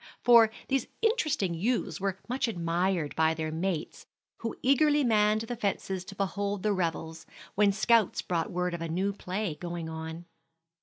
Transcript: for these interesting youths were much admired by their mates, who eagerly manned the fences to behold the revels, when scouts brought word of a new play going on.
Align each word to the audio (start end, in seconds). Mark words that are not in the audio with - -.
for 0.23 0.49
these 0.67 0.87
interesting 1.03 1.53
youths 1.53 2.01
were 2.01 2.17
much 2.27 2.47
admired 2.47 3.15
by 3.15 3.35
their 3.35 3.51
mates, 3.51 4.07
who 4.37 4.55
eagerly 4.63 5.03
manned 5.03 5.41
the 5.41 5.55
fences 5.55 6.03
to 6.03 6.15
behold 6.15 6.63
the 6.63 6.73
revels, 6.73 7.27
when 7.53 7.71
scouts 7.71 8.23
brought 8.23 8.49
word 8.51 8.73
of 8.73 8.81
a 8.81 8.89
new 8.89 9.13
play 9.13 9.53
going 9.53 9.87
on. 9.89 10.25